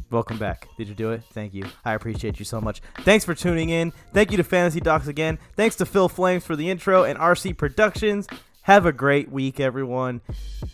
[0.09, 0.69] Welcome back.
[0.77, 1.23] Did you do it?
[1.33, 1.65] Thank you.
[1.83, 2.81] I appreciate you so much.
[2.99, 3.91] Thanks for tuning in.
[4.13, 5.37] Thank you to Fantasy Docs again.
[5.55, 8.27] Thanks to Phil Flames for the intro and RC Productions.
[8.61, 10.21] Have a great week, everyone,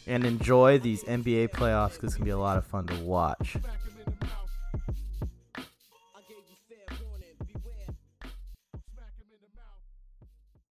[0.08, 2.96] and enjoy these NBA playoffs because it's going to be a lot of fun to
[3.02, 3.58] watch.